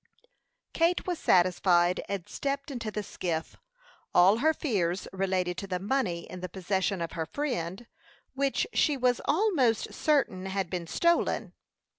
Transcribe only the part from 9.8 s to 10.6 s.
certain,